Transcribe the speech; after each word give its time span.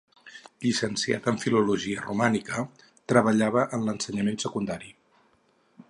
Llicenciat 0.65 1.27
en 1.31 1.37
Filologia 1.43 2.05
Romànica, 2.05 2.65
treballava 3.13 3.67
en 3.79 3.87
l'ensenyament 3.91 4.45
secundari. 4.47 4.95